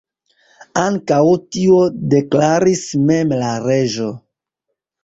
Ankaŭ 0.83 1.19
tion 1.57 2.01
deklaris 2.15 2.83
mem 3.07 3.39
la 3.45 3.53
reĝo. 3.69 4.15